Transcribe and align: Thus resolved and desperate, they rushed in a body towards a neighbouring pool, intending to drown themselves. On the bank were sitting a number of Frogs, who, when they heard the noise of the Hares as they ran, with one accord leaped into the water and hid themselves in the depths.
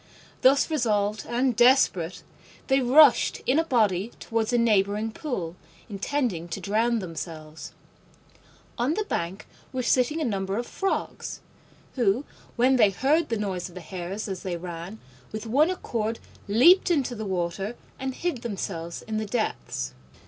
Thus 0.41 0.71
resolved 0.71 1.25
and 1.29 1.55
desperate, 1.55 2.23
they 2.69 2.81
rushed 2.81 3.41
in 3.45 3.59
a 3.59 3.63
body 3.63 4.11
towards 4.19 4.51
a 4.51 4.57
neighbouring 4.57 5.11
pool, 5.11 5.55
intending 5.89 6.47
to 6.47 6.59
drown 6.59 6.97
themselves. 6.97 7.71
On 8.79 8.95
the 8.95 9.03
bank 9.03 9.47
were 9.71 9.83
sitting 9.83 10.19
a 10.19 10.25
number 10.25 10.57
of 10.57 10.65
Frogs, 10.65 11.39
who, 11.93 12.25
when 12.55 12.77
they 12.77 12.89
heard 12.89 13.29
the 13.29 13.37
noise 13.37 13.69
of 13.69 13.75
the 13.75 13.79
Hares 13.81 14.27
as 14.27 14.41
they 14.41 14.57
ran, 14.57 14.97
with 15.31 15.45
one 15.45 15.69
accord 15.69 16.17
leaped 16.47 16.89
into 16.89 17.13
the 17.13 17.23
water 17.27 17.75
and 17.99 18.15
hid 18.15 18.41
themselves 18.41 19.03
in 19.03 19.17
the 19.17 19.27
depths. 19.27 19.93